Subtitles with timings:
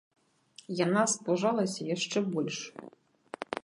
[0.85, 2.57] Яна спужалася яшчэ больш.